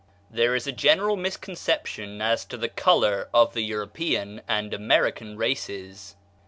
[0.31, 6.15] There is a general misconception as to the color of the European and American races.